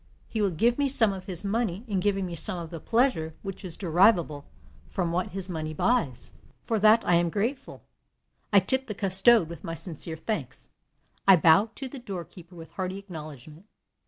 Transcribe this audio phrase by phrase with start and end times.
[0.27, 3.35] He will give me some of his money in giving me some of the pleasure
[3.43, 4.45] which is derivable
[4.89, 6.31] from what his money buys.
[6.65, 7.83] For that I am grateful.
[8.51, 10.69] I tip the custode with my sincere thanks.
[11.27, 13.67] I bow to the door keeper with hearty acknowledgment.